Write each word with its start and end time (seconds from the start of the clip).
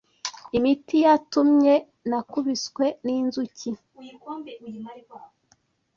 Imiti 0.57 0.95
yatumye 1.05 1.73
Nakubiswe 2.09 2.85
n'inzuki!! 3.05 3.69